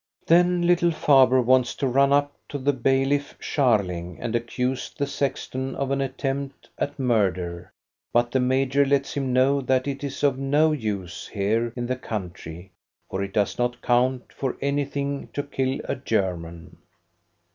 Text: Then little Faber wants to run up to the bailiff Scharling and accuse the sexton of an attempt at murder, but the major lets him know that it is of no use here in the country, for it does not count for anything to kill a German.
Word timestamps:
Then 0.25 0.65
little 0.65 0.89
Faber 0.89 1.39
wants 1.43 1.75
to 1.75 1.85
run 1.87 2.11
up 2.11 2.33
to 2.49 2.57
the 2.57 2.73
bailiff 2.73 3.37
Scharling 3.39 4.17
and 4.19 4.35
accuse 4.35 4.89
the 4.97 5.05
sexton 5.05 5.75
of 5.75 5.91
an 5.91 6.01
attempt 6.01 6.67
at 6.79 6.97
murder, 6.97 7.71
but 8.11 8.31
the 8.31 8.39
major 8.39 8.83
lets 8.83 9.13
him 9.13 9.31
know 9.31 9.61
that 9.61 9.87
it 9.87 10.03
is 10.03 10.23
of 10.23 10.39
no 10.39 10.71
use 10.71 11.27
here 11.27 11.71
in 11.75 11.85
the 11.85 11.95
country, 11.97 12.71
for 13.11 13.23
it 13.23 13.31
does 13.33 13.59
not 13.59 13.79
count 13.83 14.33
for 14.33 14.57
anything 14.59 15.29
to 15.33 15.43
kill 15.43 15.79
a 15.83 15.93
German. 15.95 16.77